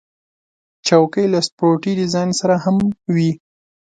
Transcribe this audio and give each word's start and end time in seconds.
چوکۍ 0.87 1.25
له 1.33 1.39
سپورټي 1.47 1.91
ډیزاین 1.99 2.29
سره 2.39 2.55
هم 2.63 2.75
وي. 3.13 3.31